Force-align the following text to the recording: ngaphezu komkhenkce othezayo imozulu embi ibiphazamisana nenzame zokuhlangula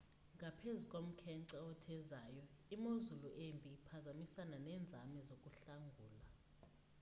ngaphezu 0.35 0.85
komkhenkce 0.93 1.57
othezayo 1.69 2.43
imozulu 2.75 3.27
embi 3.45 3.65
ibiphazamisana 3.69 4.57
nenzame 4.67 5.19
zokuhlangula 5.27 6.21